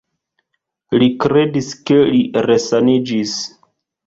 Li 1.03 1.09
kredis, 1.25 1.69
ke 1.91 1.99
li 2.15 2.23
resaniĝis. 2.47 3.39